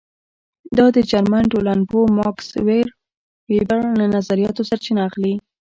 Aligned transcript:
دا 0.77 0.85
د 0.95 0.97
جرمن 1.09 1.43
ټولنپوه 1.53 2.07
ماکس 2.17 2.47
وېبر 3.47 3.81
له 3.99 4.05
نظریاتو 4.15 4.67
سرچینه 4.69 5.01
اخلي. 5.09 5.33